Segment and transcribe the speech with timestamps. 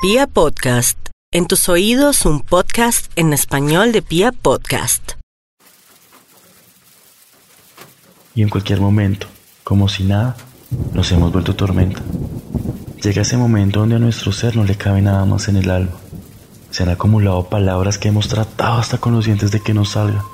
[0.00, 0.96] Pia Podcast,
[1.32, 5.14] en tus oídos un podcast en español de Pia Podcast.
[8.32, 9.26] Y en cualquier momento,
[9.64, 10.36] como si nada,
[10.92, 12.00] nos hemos vuelto tormenta.
[13.02, 15.96] Llega ese momento donde a nuestro ser no le cabe nada más en el alma.
[16.70, 20.24] Se han acumulado palabras que hemos tratado hasta con los dientes de que nos salga,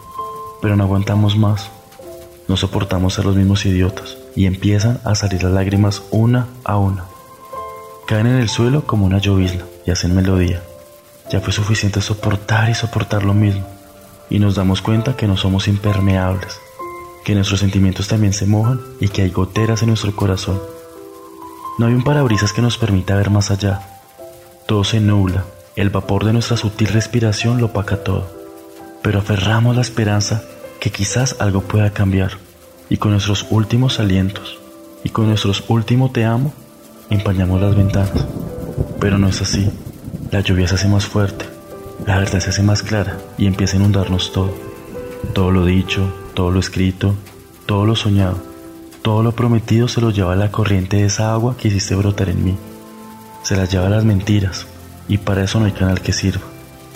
[0.61, 1.71] pero no aguantamos más.
[2.49, 7.14] No soportamos ser los mismos idiotas y empiezan a salir las lágrimas una a una.
[8.07, 10.62] Caen en el suelo como una llovizna y hacen melodía.
[11.31, 13.67] Ya fue suficiente soportar y soportar lo mismo.
[14.29, 16.61] Y nos damos cuenta que no somos impermeables,
[17.25, 20.61] que nuestros sentimientos también se mojan y que hay goteras en nuestro corazón.
[21.79, 23.81] No hay un parabrisas que nos permita ver más allá.
[24.67, 28.31] Todo se nubla, el vapor de nuestra sutil respiración lo opaca todo.
[29.03, 30.43] Pero aferramos la esperanza
[30.79, 32.33] que quizás algo pueda cambiar.
[32.91, 34.59] Y con nuestros últimos alientos
[35.05, 36.53] y con nuestros últimos te amo,
[37.11, 38.27] empañamos las ventanas.
[39.00, 39.70] Pero no es así.
[40.31, 41.47] La lluvia se hace más fuerte,
[42.06, 44.53] la verdad se hace más clara y empieza a inundarnos todo.
[45.33, 47.14] Todo lo dicho, todo lo escrito,
[47.67, 48.42] todo lo soñado,
[49.03, 52.45] todo lo prometido se lo lleva la corriente de esa agua que hiciste brotar en
[52.45, 52.56] mí.
[53.42, 54.67] Se las lleva las mentiras
[55.07, 56.45] y para eso no hay canal que sirva,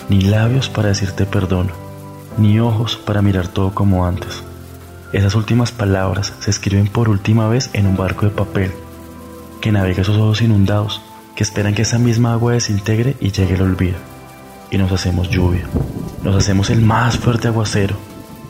[0.09, 1.71] ni labios para decirte perdono,
[2.37, 4.43] ni ojos para mirar todo como antes.
[5.13, 8.73] Esas últimas palabras se escriben por última vez en un barco de papel
[9.59, 11.01] que navega esos ojos inundados,
[11.35, 13.97] que esperan que esa misma agua desintegre y llegue el olvido.
[14.71, 15.67] Y nos hacemos lluvia,
[16.23, 17.95] nos hacemos el más fuerte aguacero,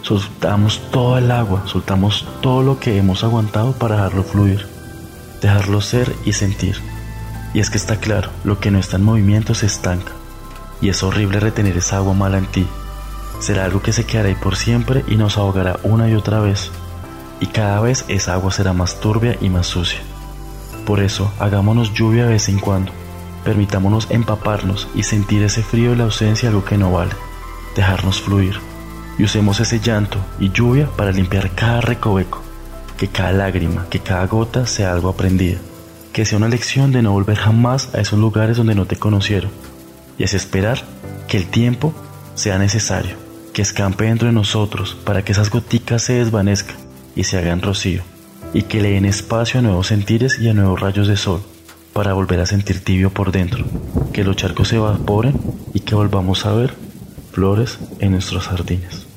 [0.01, 4.65] soltamos toda el agua, soltamos todo lo que hemos aguantado para dejarlo fluir,
[5.41, 6.77] dejarlo ser y sentir.
[7.53, 10.11] Y es que está claro, lo que no está en movimiento se estanca.
[10.81, 12.67] Y es horrible retener esa agua mala en ti.
[13.39, 16.71] Será algo que se quedará ahí por siempre y nos ahogará una y otra vez.
[17.39, 19.99] Y cada vez esa agua será más turbia y más sucia.
[20.89, 22.91] Por eso, hagámonos lluvia de vez en cuando.
[23.43, 27.11] Permitámonos empaparnos y sentir ese frío de la ausencia algo que no vale.
[27.75, 28.59] Dejarnos fluir.
[29.19, 32.41] Y usemos ese llanto y lluvia para limpiar cada recoveco.
[32.97, 35.59] Que cada lágrima, que cada gota sea algo aprendido.
[36.11, 39.51] Que sea una lección de no volver jamás a esos lugares donde no te conocieron.
[40.17, 40.81] Y es esperar
[41.27, 41.93] que el tiempo
[42.33, 43.15] sea necesario.
[43.53, 46.77] Que escampe dentro de nosotros para que esas goticas se desvanezcan
[47.15, 48.01] y se hagan rocío
[48.53, 51.41] y que le den espacio a nuevos sentires y a nuevos rayos de sol
[51.93, 53.65] para volver a sentir tibio por dentro,
[54.13, 55.39] que los charcos se evaporen
[55.73, 56.73] y que volvamos a ver
[57.31, 59.08] flores en nuestros jardines.